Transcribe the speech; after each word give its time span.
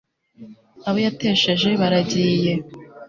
abo 0.87 0.99
yatesheje 1.05 1.69
baragiye 1.81 2.53